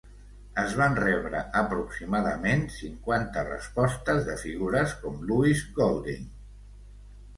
Es 0.59 0.71
van 0.77 0.95
rebre 0.99 1.41
aproximadament 1.59 2.65
cinquanta 2.77 3.45
respostes 3.51 4.25
de 4.31 4.39
figures 4.45 4.97
com 5.05 5.21
Louis 5.33 5.63
Golding. 5.79 6.25